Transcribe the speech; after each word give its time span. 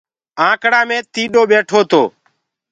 آنڪڙآ 0.47 0.81
مي 0.89 0.97
ٽيڏو 1.13 1.41
ٻيٺو 1.49 1.79
تو۔ 1.91 2.01